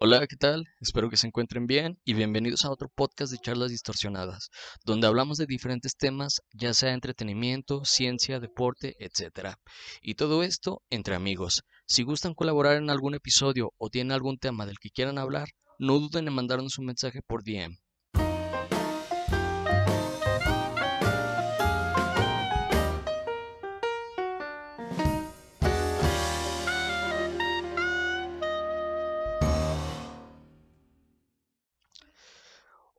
[0.00, 0.64] Hola, ¿qué tal?
[0.80, 4.48] Espero que se encuentren bien y bienvenidos a otro podcast de charlas distorsionadas,
[4.84, 9.58] donde hablamos de diferentes temas, ya sea entretenimiento, ciencia, deporte, etcétera.
[10.00, 11.64] Y todo esto entre amigos.
[11.84, 15.48] Si gustan colaborar en algún episodio o tienen algún tema del que quieran hablar,
[15.80, 17.76] no duden en mandarnos un mensaje por DM.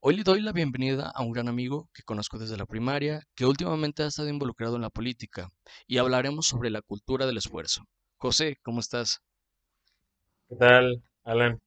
[0.10, 3.46] Hoy le doy la bienvenida a un gran amigo que conozco desde la primaria, que
[3.46, 5.50] últimamente ha estado involucrado en la política,
[5.86, 7.84] y hablaremos sobre la cultura del esfuerzo.
[8.18, 9.20] José, ¿cómo estás?
[10.48, 11.60] ¿Qué tal, Alan?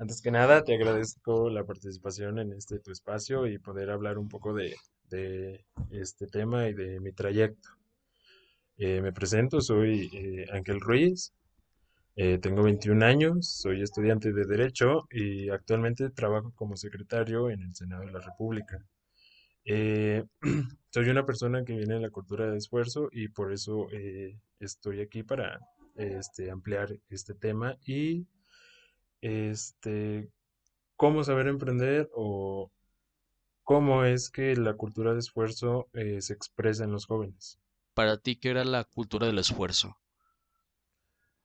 [0.00, 4.26] Antes que nada, te agradezco la participación en este tu espacio y poder hablar un
[4.26, 4.74] poco de,
[5.92, 7.68] este tema y de mi trayecto.
[8.78, 11.32] Eh, me presento, soy eh, Ángel Ruiz,
[12.16, 17.74] eh, tengo 21 años, soy estudiante de Derecho y actualmente trabajo como secretario en el
[17.74, 18.84] Senado de la República.
[19.64, 20.24] Eh,
[20.90, 25.00] soy una persona que viene de la cultura de esfuerzo y por eso eh, estoy
[25.00, 25.60] aquí para
[25.94, 28.26] este, ampliar este tema y
[29.20, 30.30] este,
[30.96, 32.72] cómo saber emprender o
[33.62, 37.60] cómo es que la cultura de esfuerzo se expresa en los jóvenes.
[37.94, 39.99] Para ti, ¿qué era la cultura del esfuerzo?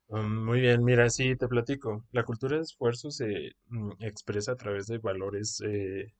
[0.09, 2.05] Mm, Muy bien, mira, sí, te platico.
[2.11, 6.13] La cultura de esfuerzo se mm, expresa a través de valores eh,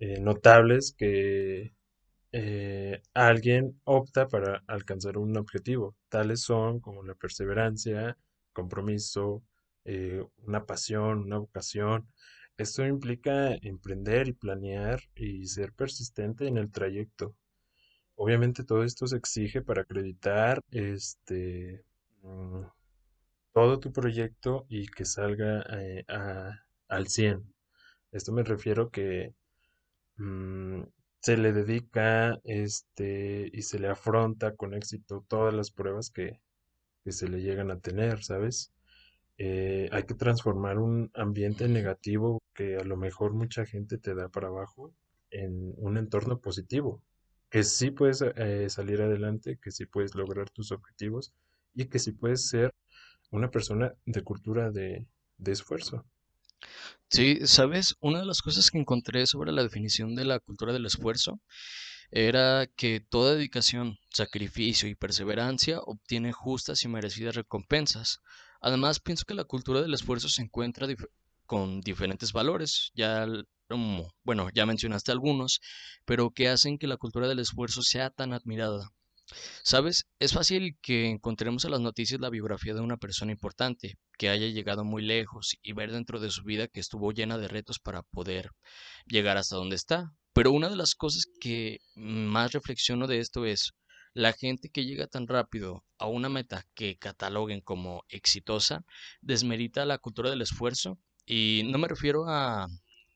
[0.00, 1.74] eh, notables que
[2.32, 5.96] eh, alguien opta para alcanzar un objetivo.
[6.10, 8.16] Tales son como la perseverancia,
[8.52, 9.42] compromiso,
[10.46, 12.06] una pasión, una vocación.
[12.56, 17.34] Esto implica emprender y planear y ser persistente en el trayecto.
[18.16, 21.84] Obviamente todo esto se exige para acreditar este,
[22.22, 22.62] mm,
[23.52, 26.52] todo tu proyecto y que salga eh, a-
[26.88, 27.54] al 100.
[28.12, 29.34] Esto me refiero que
[30.16, 30.82] mm,
[31.20, 36.40] se le dedica este, y se le afronta con éxito todas las pruebas que,
[37.04, 38.72] que se le llegan a tener, ¿sabes?
[39.38, 44.28] Eh, hay que transformar un ambiente negativo que a lo mejor mucha gente te da
[44.28, 44.94] para abajo
[45.30, 47.02] en un entorno positivo,
[47.50, 51.32] que sí puedes eh, salir adelante, que sí puedes lograr tus objetivos
[51.74, 52.72] y que sí puedes ser
[53.30, 55.06] una persona de cultura de,
[55.38, 56.04] de esfuerzo.
[57.08, 60.86] Sí, sabes, una de las cosas que encontré sobre la definición de la cultura del
[60.86, 61.40] esfuerzo
[62.10, 68.20] era que toda dedicación, sacrificio y perseverancia obtiene justas y merecidas recompensas.
[68.60, 70.86] Además, pienso que la cultura del esfuerzo se encuentra
[71.46, 73.26] con diferentes valores, ya,
[74.24, 75.60] bueno, ya mencionaste algunos,
[76.04, 78.92] pero que hacen que la cultura del esfuerzo sea tan admirada.
[79.62, 80.06] ¿Sabes?
[80.18, 84.48] Es fácil que encontremos en las noticias la biografía de una persona importante, que haya
[84.48, 88.02] llegado muy lejos y ver dentro de su vida que estuvo llena de retos para
[88.02, 88.50] poder
[89.06, 90.12] llegar hasta donde está.
[90.32, 93.72] Pero una de las cosas que más reflexiono de esto es
[94.14, 98.84] la gente que llega tan rápido a una meta que cataloguen como exitosa,
[99.20, 102.68] desmerita la cultura del esfuerzo y no me refiero a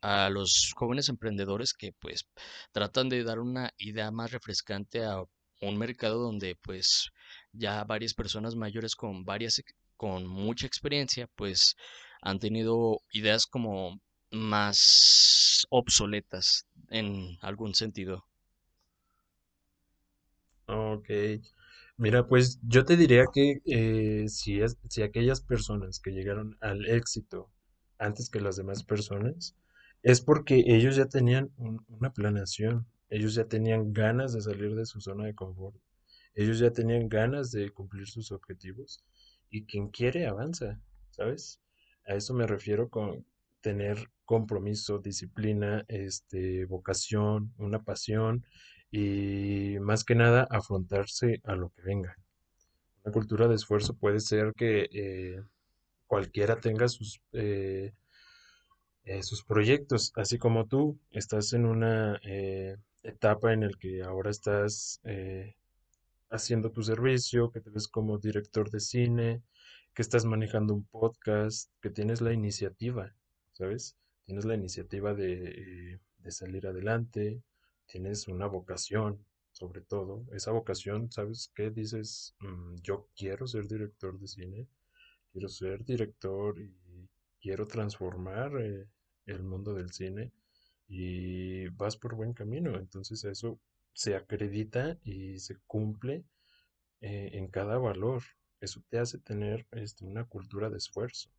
[0.04, 2.28] a los jóvenes emprendedores que pues
[2.72, 5.24] tratan de dar una idea más refrescante a
[5.60, 7.10] un mercado donde pues
[7.52, 9.62] ya varias personas mayores con varias
[9.96, 11.76] con mucha experiencia pues
[12.22, 14.00] han tenido ideas como
[14.30, 18.24] más obsoletas en algún sentido.
[20.66, 21.08] Ok.
[21.96, 26.86] Mira, pues yo te diría que eh, si es, si aquellas personas que llegaron al
[26.86, 27.50] éxito
[27.98, 29.54] antes que las demás personas,
[30.02, 34.86] es porque ellos ya tenían un- una planeación, ellos ya tenían ganas de salir de
[34.86, 35.76] su zona de confort,
[36.34, 39.04] ellos ya tenían ganas de cumplir sus objetivos
[39.50, 40.80] y quien quiere avanza,
[41.10, 41.60] ¿sabes?
[42.06, 43.24] A eso me refiero con
[43.60, 48.44] tener compromiso, disciplina, este, vocación, una pasión
[48.90, 52.16] y más que nada afrontarse a lo que venga.
[53.04, 55.40] Una cultura de esfuerzo puede ser que eh,
[56.08, 57.92] cualquiera tenga sus, eh,
[59.04, 64.30] eh, sus proyectos, así como tú estás en una eh, etapa en el que ahora
[64.30, 65.56] estás eh,
[66.30, 69.42] haciendo tu servicio, que te ves como director de cine,
[69.94, 73.14] que estás manejando un podcast, que tienes la iniciativa,
[73.52, 73.96] ¿sabes?
[74.24, 77.42] Tienes la iniciativa de, eh, de salir adelante,
[77.86, 80.24] tienes una vocación, sobre todo.
[80.32, 81.70] Esa vocación, ¿sabes qué?
[81.70, 84.68] Dices, "Mm, yo quiero ser director de cine,
[85.32, 87.08] quiero ser director y
[87.40, 88.88] quiero transformar eh,
[89.26, 90.32] el mundo del cine
[90.96, 92.76] y vas por buen camino.
[92.78, 93.58] Entonces eso
[93.92, 96.24] se acredita y se cumple
[97.00, 98.22] eh, en cada valor.
[98.60, 101.30] Eso te hace tener este, una cultura de esfuerzo.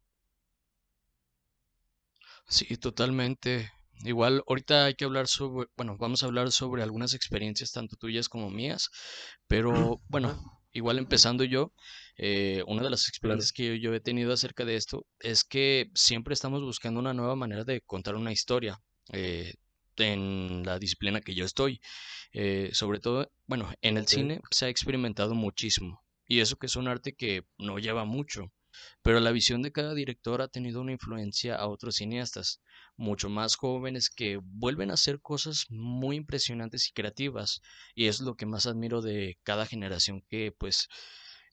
[2.48, 3.72] Sí, totalmente.
[4.04, 8.30] Igual, ahorita hay que hablar sobre, bueno, vamos a hablar sobre algunas experiencias, tanto tuyas
[8.30, 8.90] como mías,
[9.48, 10.38] pero bueno,
[10.74, 11.72] igual empezando yo,
[12.18, 15.44] eh, una de las claro, experiencias que yo, yo he tenido acerca de esto es
[15.44, 18.80] que siempre estamos buscando una nueva manera de contar una historia
[19.12, 19.54] eh,
[19.98, 21.82] en la disciplina que yo estoy.
[22.34, 26.76] Eh, sobre todo, bueno, en el cine se ha experimentado muchísimo, y eso que es
[26.76, 28.52] un arte que no lleva mucho.
[29.02, 32.62] Pero la visión de cada director ha tenido una influencia a otros cineastas,
[32.98, 37.62] mucho más jóvenes que vuelven a hacer cosas muy impresionantes y creativas.
[37.94, 40.90] Y es lo que más admiro de cada generación que pues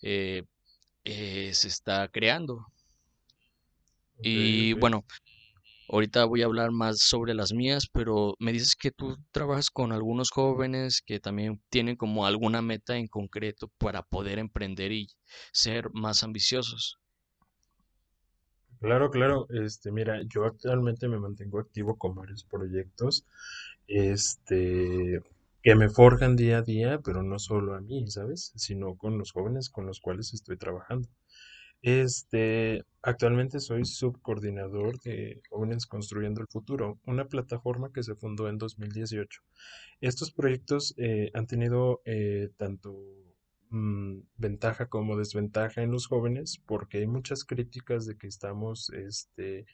[0.03, 0.45] eh,
[1.05, 2.67] eh, se está creando.
[4.21, 5.05] Y bueno,
[5.89, 9.93] ahorita voy a hablar más sobre las mías, pero me dices que tú trabajas con
[9.93, 15.09] algunos jóvenes que también tienen como alguna meta en concreto para poder emprender y
[15.53, 16.99] ser más ambiciosos.
[18.81, 19.47] Claro, claro.
[19.51, 23.25] Este, mira, yo actualmente me mantengo activo con varios proyectos,
[23.87, 25.23] este,
[25.63, 28.53] que me forjan día a día, pero no solo a mí, ¿sabes?
[28.57, 31.09] Sino con los jóvenes con los cuales estoy trabajando.
[31.83, 38.57] Este, actualmente soy subcoordinador de Jóvenes Construyendo el Futuro, una plataforma que se fundó en
[38.57, 39.43] 2018.
[40.01, 42.97] Estos proyectos eh, han tenido eh, tanto
[43.71, 49.67] mm, ventaja como desventaja en los jóvenes porque hay muchas críticas de que estamos este,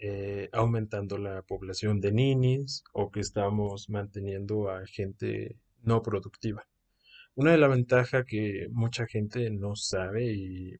[0.00, 6.66] eh, aumentando la población de ninis o que estamos manteniendo a gente no productiva.
[7.36, 10.76] Una de las ventajas que mucha gente no sabe y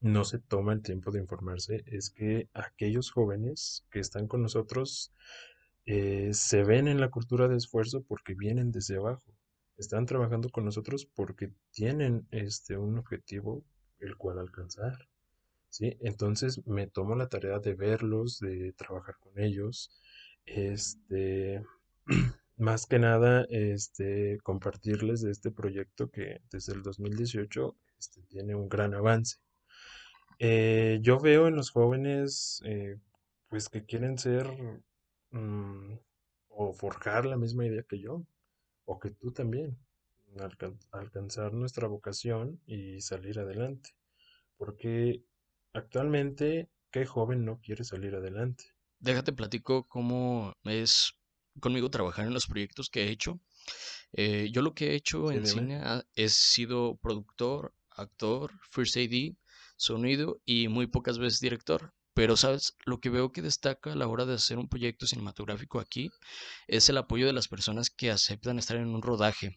[0.00, 5.12] no se toma el tiempo de informarse es que aquellos jóvenes que están con nosotros
[5.86, 9.24] eh, se ven en la cultura de esfuerzo porque vienen desde abajo.
[9.76, 13.64] Están trabajando con nosotros porque tienen este un objetivo
[13.98, 15.08] el cual alcanzar.
[15.70, 15.96] ¿sí?
[16.00, 19.90] Entonces me tomo la tarea de verlos, de trabajar con ellos,
[20.46, 21.64] este,
[22.56, 28.68] más que nada, este, compartirles de este proyecto que desde el 2018 este, tiene un
[28.68, 29.38] gran avance.
[30.38, 32.98] Eh, yo veo en los jóvenes, eh,
[33.48, 34.46] pues que quieren ser
[35.30, 35.94] mm,
[36.48, 38.24] o forjar la misma idea que yo,
[38.86, 39.78] o que tú también,
[40.38, 43.90] alcan- alcanzar nuestra vocación y salir adelante.
[44.58, 45.24] Porque
[45.74, 48.64] actualmente, ¿qué joven no quiere salir adelante?
[49.00, 51.12] Déjate platico cómo es
[51.60, 53.40] conmigo trabajar en los proyectos que he hecho.
[54.12, 55.70] Eh, yo lo que he hecho Sí, en dime.
[55.70, 55.82] cine
[56.16, 59.36] es sido productor, actor, first AD,
[59.78, 61.94] sonido y muy pocas veces director.
[62.12, 62.76] Pero, ¿sabes?
[62.84, 66.10] Lo que veo que destaca a la hora de hacer un proyecto cinematográfico aquí
[66.66, 69.56] es el apoyo de las personas que aceptan estar en un rodaje.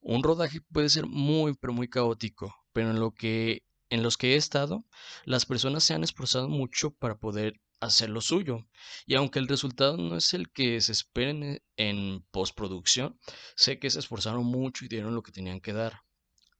[0.00, 4.34] Un rodaje puede ser muy, pero muy caótico, pero en lo que, en los que
[4.34, 4.84] he estado,
[5.24, 8.66] las personas se han esforzado mucho para poder hacer lo suyo.
[9.06, 13.18] Y aunque el resultado no es el que se espera en, en postproducción,
[13.56, 16.00] sé que se esforzaron mucho y dieron lo que tenían que dar.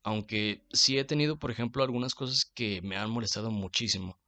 [0.04, 4.20] Aunque sí he tenido, por ejemplo, algunas cosas que me han molestado muchísimo.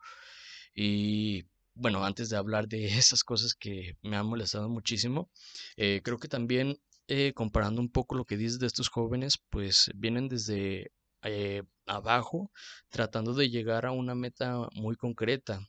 [0.74, 1.44] Y
[1.74, 5.30] bueno, antes de hablar de esas cosas que me han molestado muchísimo,
[5.76, 6.78] eh, creo que también
[7.08, 10.92] eh, comparando un poco lo que dices de estos jóvenes, pues vienen desde
[11.22, 12.50] eh, abajo
[12.88, 15.60] tratando de llegar a una meta muy concreta.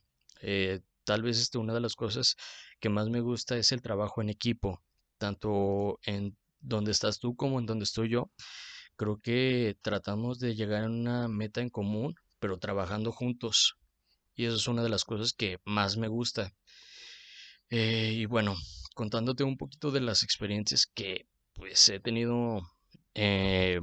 [0.42, 2.36] Eh, tal vez este, una de las cosas
[2.80, 4.82] que más me gusta es el trabajo en equipo,
[5.18, 8.30] tanto en donde estás tú como en donde estoy yo.
[8.98, 13.76] Creo que tratamos de llegar a una meta en común, pero trabajando juntos.
[14.36, 16.52] Y eso es una de las cosas que más me gusta.
[17.70, 18.56] Eh, y bueno,
[18.94, 22.62] contándote un poquito de las experiencias que pues he tenido
[23.14, 23.80] eh,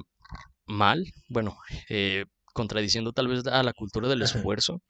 [0.66, 1.58] mal, bueno,
[1.90, 4.82] eh, contradiciendo tal vez a la cultura del esfuerzo,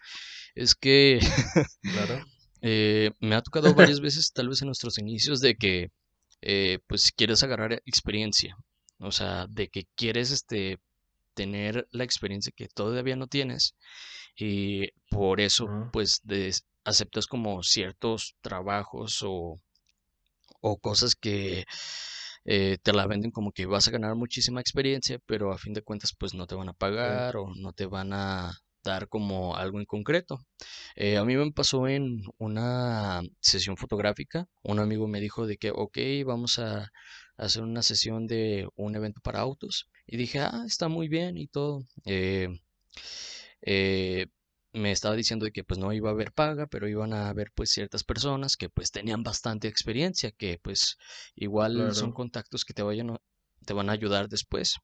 [0.55, 1.19] es que
[1.91, 2.25] Claro.
[2.61, 5.89] eh, me ha tocado varias veces, tal vez en nuestros inicios, de que
[6.41, 8.55] eh, pues quieres agarrar experiencia,
[8.99, 10.79] o sea, de que quieres este,
[11.33, 13.75] tener la experiencia que todavía no tienes
[14.37, 16.21] y por eso pues
[16.83, 19.59] aceptas como ciertos trabajos o,
[20.61, 21.65] o cosas que
[22.45, 25.81] eh, te la venden como que vas a ganar muchísima experiencia, pero a fin de
[25.81, 29.79] cuentas pues no te van a pagar o no te van a dar como algo
[29.79, 30.39] en concreto.
[30.95, 35.71] Eh, a mí me pasó en una sesión fotográfica, un amigo me dijo de que,
[35.71, 36.91] ok, vamos a
[37.37, 39.89] hacer una sesión de un evento para autos.
[40.07, 41.83] Y dije, ah, está muy bien y todo.
[42.05, 42.49] Eh,
[43.61, 44.27] eh,
[44.73, 47.51] me estaba diciendo de que pues no iba a haber paga, pero iban a haber
[47.55, 50.97] pues ciertas personas que pues tenían bastante experiencia, que pues
[51.35, 53.17] igual son contactos que te vayan,
[53.65, 54.75] te van a ayudar después.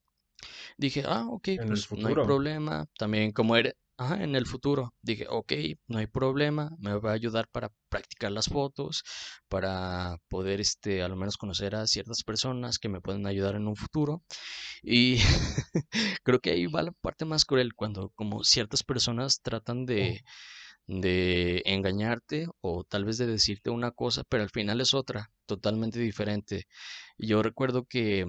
[0.77, 2.87] Dije, ah, ok, En pues no hay problema.
[2.97, 4.93] También como era, ajá, en el futuro.
[5.01, 5.53] Dije, ok,
[5.87, 9.03] no hay problema, me va a ayudar para practicar las fotos,
[9.47, 13.67] para poder, este, a lo menos conocer a ciertas personas que me pueden ayudar en
[13.67, 14.23] un futuro.
[14.81, 15.17] Y
[16.23, 20.23] creo que ahí va la parte más cruel, cuando como ciertas personas tratan de,
[20.87, 25.99] de engañarte o tal vez de decirte una cosa, pero al final es otra, totalmente
[25.99, 26.65] diferente.
[27.17, 28.25] Yo recuerdo que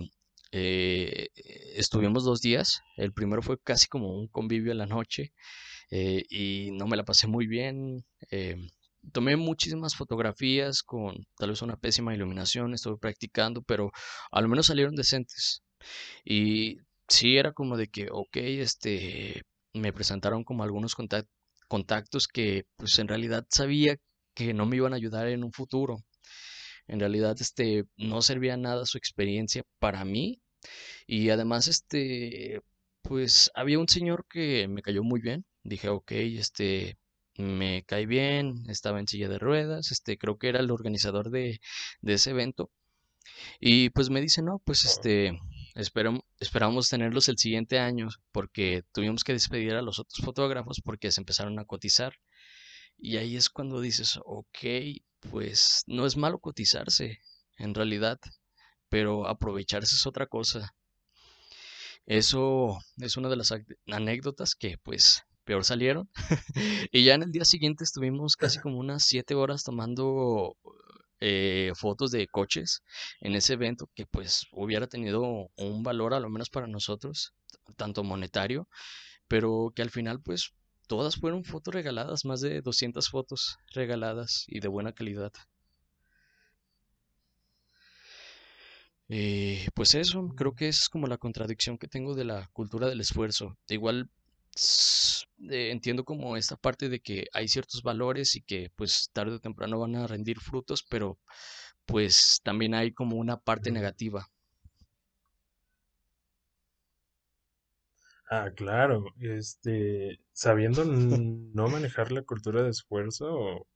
[0.53, 1.29] eh,
[1.77, 5.33] estuvimos dos días, el primero fue casi como un convivio en la noche
[5.91, 8.05] eh, y no me la pasé muy bien.
[8.31, 8.57] eh,
[9.13, 13.93] tomé muchísimas fotografías con tal vez una pésima iluminación, estuve practicando, pero
[14.33, 15.63] al menos salieron decentes.
[16.25, 16.79] Y
[17.09, 19.43] sí era como de que, ok, este,
[19.75, 21.29] me presentaron como algunos contac-
[21.69, 23.97] contactos que pues en realidad sabía
[24.35, 25.99] que no me iban a ayudar en un futuro.
[26.89, 30.42] En realidad, este, no servía nada su experiencia para mí.
[31.07, 32.63] Y además, este,
[33.03, 35.45] pues había un señor que me cayó muy bien.
[35.65, 36.99] Dije, ok, este,
[37.37, 41.61] me cae bien, estaba en silla de ruedas, este, creo que era el organizador de,
[42.01, 42.71] de ese evento.
[43.61, 45.39] Y pues me dice, no, pues este,
[45.75, 51.13] esperam- esperamos tenerlos el siguiente año porque tuvimos que despedir a los otros fotógrafos porque
[51.13, 52.15] se empezaron a cotizar.
[52.99, 54.59] Y ahí es cuando dices, ok,
[55.31, 57.21] pues no es malo cotizarse,
[57.59, 58.19] en realidad,
[58.93, 60.75] pero aprovecharse es otra cosa.
[62.05, 63.55] Eso es una de las
[63.87, 66.11] anécdotas que pues peor salieron.
[66.93, 70.59] Y ya en el día siguiente estuvimos casi como unas siete horas tomando
[71.21, 72.83] eh, fotos de coches
[73.21, 75.23] en ese evento que pues hubiera tenido
[75.57, 77.33] un valor a lo menos para nosotros,
[77.77, 78.69] tanto monetario,
[79.27, 80.53] pero que al final pues
[80.87, 85.33] todas fueron fotos regaladas, más de 200 fotos regaladas y de buena calidad.
[89.15, 93.01] Eh, pues eso, creo que es como la contradicción que tengo de la cultura del
[93.01, 93.57] esfuerzo.
[93.69, 94.09] Igual
[95.51, 99.41] eh, entiendo como esta parte de que hay ciertos valores y que pues tarde o
[99.41, 101.19] temprano van a rendir frutos, pero
[101.87, 104.27] pues también hay como una parte negativa.
[108.31, 113.67] Ah, claro, este, sabiendo no manejar la cultura de esfuerzo,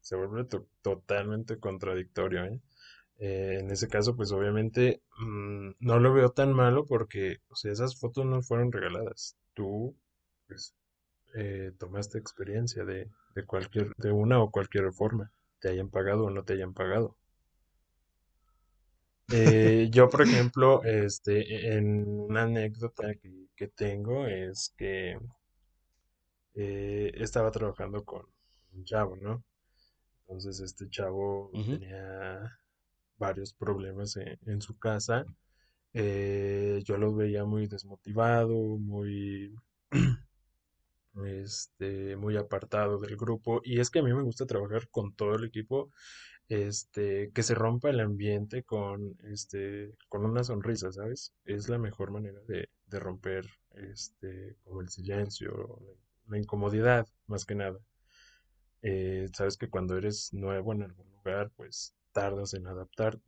[0.00, 2.60] se vuelve to- totalmente contradictorio, ¿eh?
[3.22, 7.72] Eh, en ese caso, pues obviamente mm, no lo veo tan malo porque, o sea,
[7.72, 9.36] esas fotos no fueron regaladas.
[9.54, 9.96] Tú,
[10.48, 10.74] pues,
[11.34, 16.30] eh, tomaste experiencia de, de cualquier, de una o cualquier forma, te hayan pagado o
[16.30, 17.16] no te hayan pagado.
[19.32, 25.16] Eh, yo, por ejemplo, este, en una anécdota que, que tengo es que
[26.54, 28.26] eh, estaba trabajando con
[28.74, 29.44] un chavo, ¿no?
[30.22, 32.58] Entonces este chavo tenía
[33.22, 35.24] varios problemas en, su casa.
[35.94, 39.54] Eh, yo lo veía muy desmotivado, muy,
[41.26, 43.60] este, muy apartado del grupo.
[43.64, 45.92] Y es que a mí me gusta trabajar con todo el equipo,
[46.48, 51.32] este, que se rompa el ambiente con, este, con una sonrisa, ¿sabes?
[51.44, 57.44] Es la mejor manera de, de romper, este, como el silencio, la la incomodidad, más
[57.44, 57.78] que nada.
[58.82, 63.22] Eh, sabes que cuando eres nuevo en algún lugar, pues tardas en adaptarte.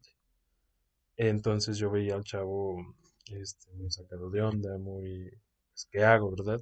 [1.17, 2.77] Entonces yo veía al chavo
[3.27, 5.31] este, muy sacado de onda, muy,
[5.73, 6.61] pues, ¿qué hago, verdad?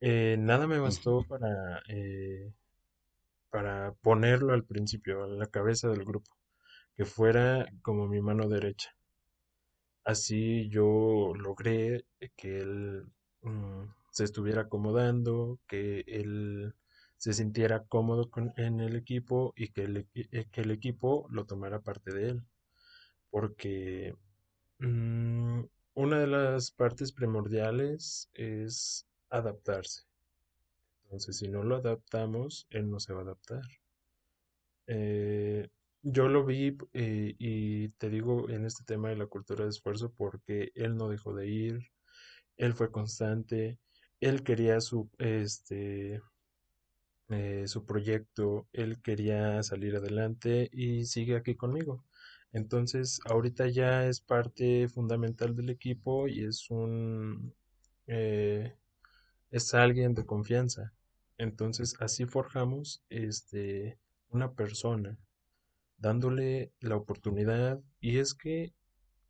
[0.00, 2.52] Eh, nada me bastó para, eh,
[3.50, 6.30] para ponerlo al principio, a la cabeza del grupo,
[6.96, 8.94] que fuera como mi mano derecha.
[10.04, 12.04] Así yo logré
[12.36, 13.04] que él
[13.42, 16.74] mm, se estuviera acomodando, que él
[17.18, 21.46] se sintiera cómodo con- en el equipo y que el, eh, que el equipo lo
[21.46, 22.42] tomara parte de él.
[23.30, 24.14] Porque
[24.80, 25.62] mm,
[25.94, 30.02] una de las partes primordiales es adaptarse.
[31.04, 33.62] Entonces, si no lo adaptamos, él no se va a adaptar.
[34.86, 35.68] Eh,
[36.02, 40.12] yo lo vi eh, y te digo en este tema de la cultura de esfuerzo
[40.16, 41.80] porque él no dejó de ir,
[42.56, 43.78] él fue constante,
[44.20, 46.20] él quería su, este,
[47.30, 52.04] eh, su proyecto, él quería salir adelante y sigue aquí conmigo.
[52.52, 57.54] Entonces, ahorita ya es parte fundamental del equipo y es un,
[58.06, 58.74] eh,
[59.50, 60.92] es alguien de confianza.
[61.38, 63.98] Entonces, así forjamos, este,
[64.30, 65.18] una persona
[65.98, 68.72] dándole la oportunidad y es que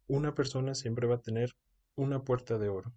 [0.08, 1.56] una persona siempre va a tener
[1.96, 2.92] una puerta de oro.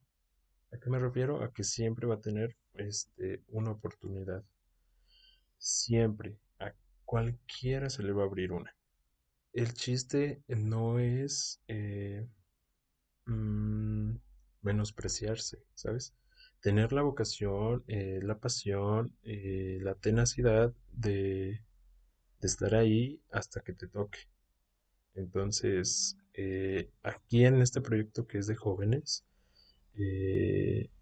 [0.71, 1.43] ¿A qué me refiero?
[1.43, 4.43] A que siempre va a tener este, una oportunidad.
[5.59, 6.39] Siempre.
[6.59, 6.73] A
[7.05, 8.75] cualquiera se le va a abrir una.
[9.53, 12.27] El chiste no es eh,
[13.25, 14.15] mm,
[14.61, 16.15] menospreciarse, ¿sabes?
[16.61, 21.61] tener la vocación, eh, la pasión, eh, la tenacidad de,
[22.41, 24.19] de estar ahí hasta que te toque.
[25.15, 26.17] Entonces,
[27.03, 29.25] aquí en este proyecto que es de jóvenes,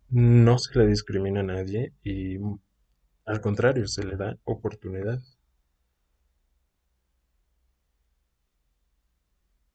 [0.10, 2.38] no se le discrimina a nadie y
[3.28, 5.20] al contrario, se le da oportunidad.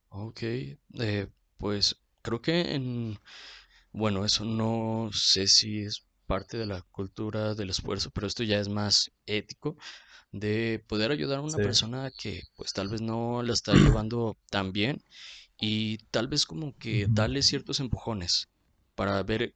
[0.09, 3.19] Ok, eh, pues creo que en,
[3.93, 8.61] bueno, eso no sé si es parte de la cultura del esfuerzo, pero esto ya
[8.61, 9.77] es más ético,
[10.33, 11.63] de poder ayudar a una Sí.
[11.63, 15.03] persona que pues tal vez no la está llevando tan bien
[15.59, 18.49] y tal vez como que darle ciertos empujones
[18.97, 19.55] para ver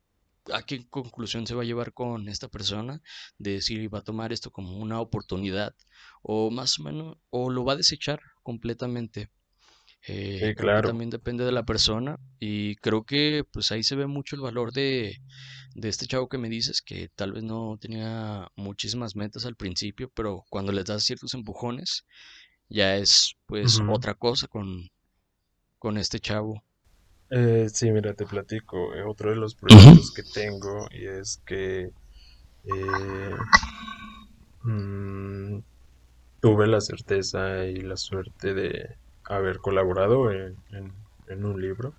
[0.52, 3.02] a qué conclusión se va a llevar con esta persona,
[3.38, 5.74] de si va a tomar esto como una oportunidad
[6.22, 9.30] o más o menos, o lo va a desechar completamente.
[10.08, 10.88] Eh, Sí, claro.
[10.88, 14.72] también depende de la persona y creo que pues ahí se ve mucho el valor
[14.72, 15.16] de,
[15.74, 20.10] de este chavo que me dices que tal vez no tenía muchísimas metas al principio,
[20.14, 22.06] pero cuando les das ciertos empujones
[22.68, 24.90] ya es pues otra cosa con,
[25.78, 26.62] con este chavo.
[27.30, 28.94] Eh, sí, mira, te platico.
[28.94, 31.90] eh, otro de los proyectos que tengo y es que
[32.64, 33.38] eh,
[34.62, 35.60] mm,
[36.40, 40.94] tuve la certeza y la suerte de haber colaborado en, en-
[41.28, 41.96] en un libro.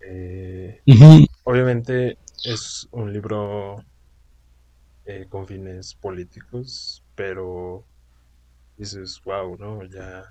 [0.00, 0.80] Eh,
[1.44, 3.84] obviamente es un libro
[5.04, 7.86] eh, con fines políticos, pero
[8.76, 9.84] dices, wow, ¿no?
[9.86, 10.24] Ya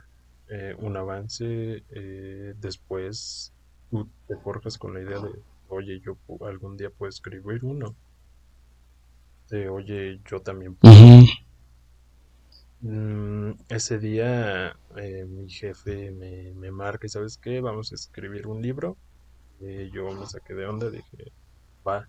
[0.79, 3.53] un avance, eh, después
[3.91, 6.17] tú te forjas con la idea de, oye, yo
[6.47, 7.95] algún día puedo escribir uno,
[9.49, 10.95] de, oye, yo también puedo.
[12.79, 17.61] Mm, ese día eh, mi jefe me, me marca y ¿sabes qué?
[17.61, 18.97] Vamos a escribir un libro.
[19.59, 21.31] Eh, yo me saqué de onda, dije,
[21.87, 22.07] va,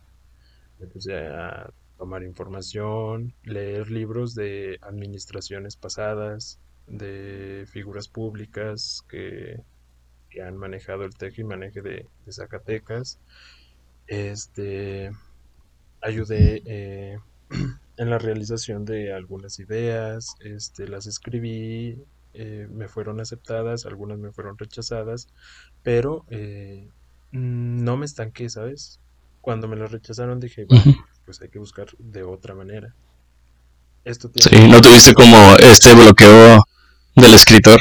[0.92, 9.60] puse a tomar información, leer libros de administraciones pasadas, de figuras públicas que,
[10.32, 13.18] que han manejado el teje y maneje de, de Zacatecas.
[14.06, 15.10] Este,
[16.00, 17.18] ayudé eh,
[17.96, 22.02] en la realización de algunas ideas, este, las escribí,
[22.34, 25.28] eh, me fueron aceptadas, algunas me fueron rechazadas,
[25.82, 26.88] pero eh,
[27.30, 29.00] no me estanqué, ¿sabes?
[29.40, 30.94] Cuando me las rechazaron dije, ujú.
[31.26, 32.94] pues hay que buscar de otra manera.
[34.04, 36.64] Esto tiene Sí, no tuviste como este bloqueo
[37.16, 37.78] del escritor.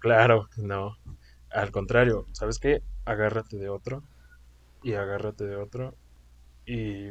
[0.00, 0.96] Claro, no.
[1.50, 2.82] Al contrario, ¿sabes qué?
[3.04, 4.02] Agárrate de otro
[4.82, 5.94] y agárrate de otro
[6.66, 7.10] y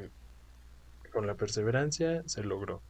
[1.14, 2.82] con la perseverancia se logró.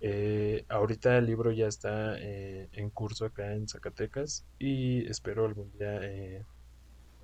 [0.00, 5.72] Eh, ahorita el libro ya está eh, en curso acá en Zacatecas y espero algún
[5.78, 6.44] día eh,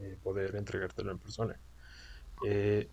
[0.00, 1.56] eh, poder entregártelo en persona.
[2.46, 2.88] Eh,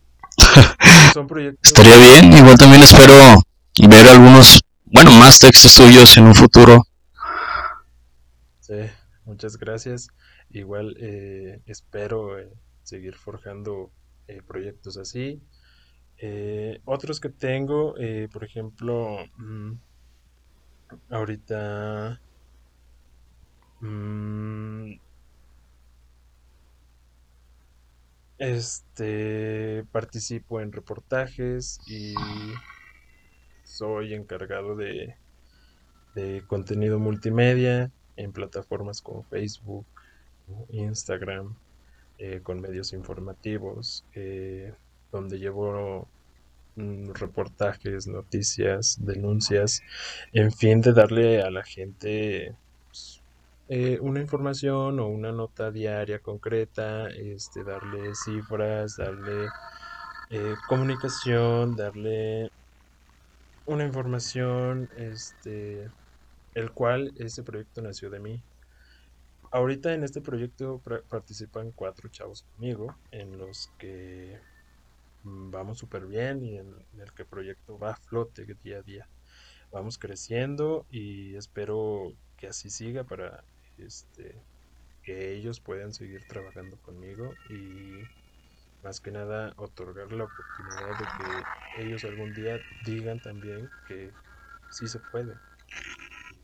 [1.13, 3.13] son Estaría proyectos, bien, igual también espero
[3.87, 6.83] ver algunos, bueno, más textos tuyos en un futuro.
[9.25, 10.07] Muchas gracias.
[10.49, 12.49] Igual eh, espero eh,
[12.83, 13.91] seguir forjando
[14.27, 15.41] eh, proyectos así.
[16.85, 17.95] Otros que tengo,
[18.33, 19.73] por ejemplo, mm,
[21.09, 22.19] ahorita
[23.81, 24.99] mm,
[28.37, 32.13] este participo en reportajes y
[33.63, 35.15] soy encargado de
[36.47, 39.87] contenido multimedia en plataformas como Facebook,
[40.69, 41.57] Instagram,
[42.17, 44.73] eh, con medios informativos, eh,
[45.11, 46.09] donde llevo
[46.75, 49.81] mm, reportajes, noticias, denuncias,
[50.33, 52.55] en fin de darle a la gente
[52.87, 53.23] pues,
[53.69, 59.47] eh, una información o una nota diaria concreta, este, darle cifras, darle
[60.29, 62.51] eh, comunicación, darle
[63.65, 65.89] una información, este,
[66.53, 68.43] el cual ese proyecto nació de mí.
[69.51, 74.39] Ahorita en este proyecto participan cuatro chavos conmigo, en los que
[75.23, 78.81] vamos súper bien y en, en el que el proyecto va a flote día a
[78.81, 79.07] día.
[79.71, 83.43] Vamos creciendo y espero que así siga para
[83.77, 84.35] este,
[85.03, 87.99] que ellos puedan seguir trabajando conmigo y
[88.83, 94.11] más que nada otorgar la oportunidad de que ellos algún día digan también que
[94.71, 95.33] sí se puede,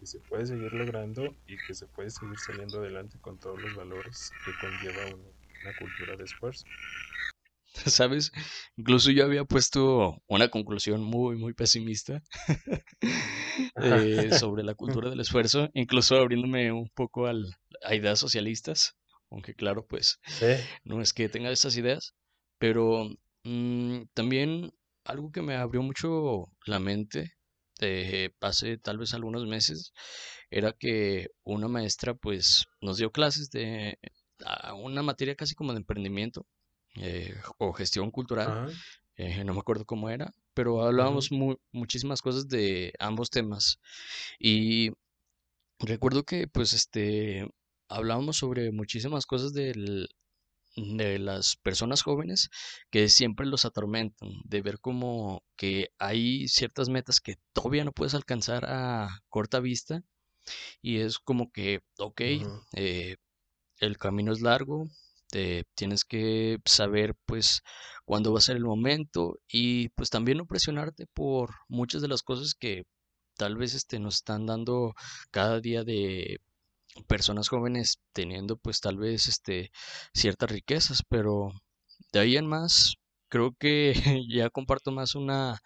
[0.05, 3.73] que se puede seguir logrando y que se puede seguir saliendo adelante con todos los
[3.73, 5.23] valores que conlleva una,
[5.63, 6.67] una cultura de esfuerzo.
[7.87, 8.31] ¿Sabes?
[8.77, 12.21] Incluso yo había puesto una conclusión muy, muy pesimista
[13.81, 17.47] eh, sobre la cultura del esfuerzo, incluso abriéndome un poco al,
[17.81, 18.95] a ideas socialistas,
[19.31, 20.19] aunque claro, pues
[20.83, 22.13] no es que tenga esas ideas,
[22.59, 23.09] pero
[23.45, 27.34] Mm, también algo que me abrió mucho la mente
[27.79, 29.93] de hace tal vez algunos meses
[30.49, 33.97] era que una maestra pues nos dio clases de
[34.45, 36.45] a una materia casi como de emprendimiento
[36.97, 38.57] eh, o gestión cultural,
[39.17, 43.79] eh, no me acuerdo cómo era, pero hablábamos mu- muchísimas cosas de ambos temas.
[44.39, 44.91] Y
[45.79, 47.47] recuerdo que pues este
[47.89, 50.09] hablábamos sobre muchísimas cosas del
[50.75, 52.49] de las personas jóvenes
[52.89, 58.13] que siempre los atormentan, de ver como que hay ciertas metas que todavía no puedes
[58.15, 60.03] alcanzar a corta vista
[60.81, 62.21] y es como que, ok,
[62.73, 63.17] eh,
[63.79, 64.87] el camino es largo,
[65.29, 67.61] te tienes que saber pues
[68.05, 72.23] cuándo va a ser el momento y pues también no presionarte por muchas de las
[72.23, 72.83] cosas que
[73.35, 74.93] tal vez este, nos están dando
[75.31, 76.39] cada día de
[77.07, 79.71] personas jóvenes teniendo pues tal vez este
[80.13, 81.51] ciertas riquezas, pero
[82.11, 82.95] de ahí en más
[83.29, 83.93] creo que
[84.29, 85.59] ya comparto más una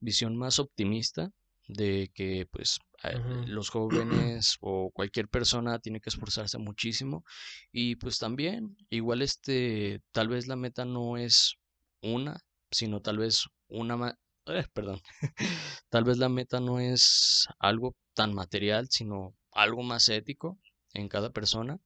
[0.00, 1.30] visión más optimista
[1.68, 2.78] de que pues
[3.46, 7.24] los jóvenes o cualquier persona tiene que esforzarse muchísimo
[7.72, 11.56] y pues también igual este tal vez la meta no es
[12.02, 15.00] una, sino tal vez una ma- eh, perdón,
[15.90, 20.58] tal vez la meta no es algo tan material, sino algo más ético
[20.96, 21.78] en cada persona.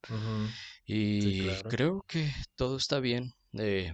[0.87, 1.68] Y claro.
[1.68, 3.35] creo que todo está bien.
[3.55, 3.92] Eh,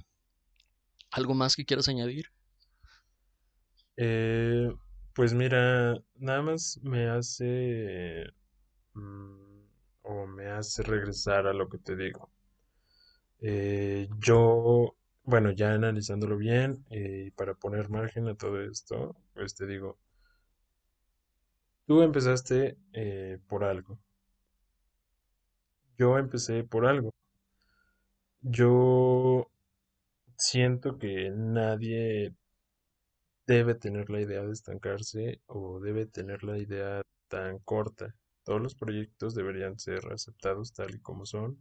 [1.10, 2.26] ¿algo más que quieras añadir?
[3.96, 4.70] Eh,
[5.14, 8.26] pues mira, nada más me hace
[8.94, 9.64] mm,
[10.02, 12.30] o me hace regresar a lo que te digo.
[13.40, 19.66] Eh, yo, bueno, ya analizándolo bien, eh, para poner margen a todo esto, pues te
[19.66, 19.98] digo,
[21.86, 23.98] tú empezaste eh, por algo,
[25.98, 27.12] yo empecé por algo.
[28.42, 29.50] Yo
[30.36, 32.34] siento que nadie
[33.46, 38.14] debe tener la idea de estancarse o debe tener la idea tan corta.
[38.44, 41.58] Todos los proyectos deberían ser aceptados tal y como son.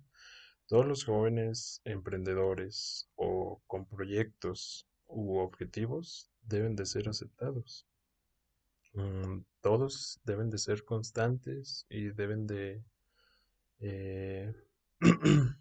[0.67, 7.85] Todos los jóvenes emprendedores o con proyectos u objetivos deben de ser aceptados.
[8.93, 12.83] Mm, todos deben de ser constantes y deben de,
[13.79, 14.53] eh,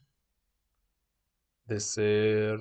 [1.67, 2.59] de ser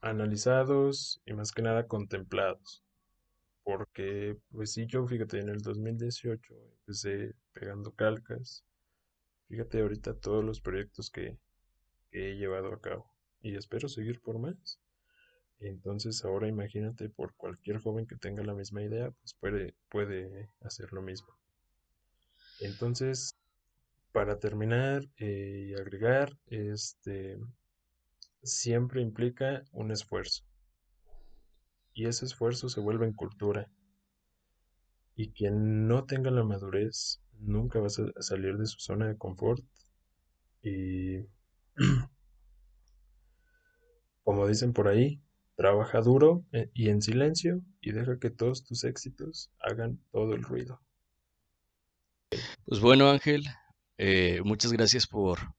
[0.00, 2.82] analizados y más que nada contemplados.
[3.64, 8.64] Porque, pues sí, yo fíjate, en el 2018 empecé pegando calcas.
[9.48, 11.36] Fíjate ahorita todos los proyectos que,
[12.10, 13.10] que he llevado a cabo.
[13.40, 14.78] Y espero seguir por más.
[15.60, 20.92] Entonces ahora imagínate por cualquier joven que tenga la misma idea, pues puede, puede hacer
[20.92, 21.28] lo mismo.
[22.60, 23.36] Entonces,
[24.16, 27.38] para terminar eh, y agregar, este
[28.42, 30.42] siempre implica un esfuerzo.
[31.92, 33.70] Y ese esfuerzo se vuelve en cultura.
[35.16, 39.06] Y quien no tenga la madurez nunca va a sa- a salir de su zona
[39.06, 39.62] de confort.
[40.62, 41.18] Y
[44.24, 45.20] como dicen por ahí,
[45.56, 50.42] trabaja duro eh, y en silencio y deja que todos tus éxitos hagan todo el
[50.42, 50.80] ruido.
[52.64, 53.44] Pues bueno, Ángel,
[53.98, 55.54] eh, muchas gracias por,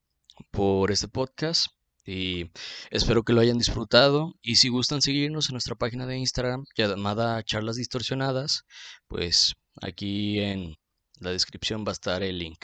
[0.51, 1.67] por este podcast
[2.05, 2.49] y
[2.89, 4.35] espero que lo hayan disfrutado.
[4.41, 8.65] Y si gustan seguirnos en nuestra página de Instagram llamada Charlas Distorsionadas,
[9.07, 10.77] pues aquí en
[11.19, 12.59] la descripción va a estar el link.